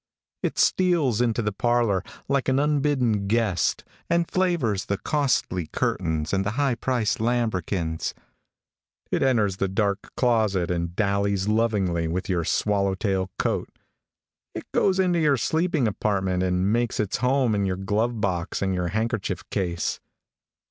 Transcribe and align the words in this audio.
It 0.41 0.57
steals 0.57 1.21
into 1.21 1.43
the 1.43 1.51
parlor, 1.51 2.03
like 2.27 2.49
an 2.49 2.57
unbidden 2.57 3.27
guest, 3.27 3.83
and 4.09 4.27
flavors 4.27 4.85
the 4.87 4.97
costly 4.97 5.67
curtains 5.67 6.33
and 6.33 6.43
the 6.43 6.53
high 6.57 6.73
priced 6.73 7.19
lambrequins. 7.19 8.15
It 9.11 9.21
enters 9.21 9.57
the 9.57 9.67
dark 9.67 10.11
closet 10.17 10.71
and 10.71 10.95
dallies 10.95 11.47
lovingly 11.47 12.07
with 12.07 12.29
your 12.29 12.43
swallowtail 12.43 13.29
coat. 13.37 13.69
It 14.55 14.63
goes 14.71 14.97
into 14.97 15.19
your 15.19 15.37
sleeping 15.37 15.87
apartment, 15.87 16.41
and 16.41 16.73
makes 16.73 16.99
its 16.99 17.17
home 17.17 17.53
in 17.53 17.67
your 17.67 17.77
glove 17.77 18.19
box 18.19 18.63
and 18.63 18.73
your 18.73 18.87
handkerchief 18.87 19.47
case. 19.51 19.99